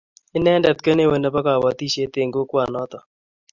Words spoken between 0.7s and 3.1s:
ko neo nebo kobotisiet eng kokwanoto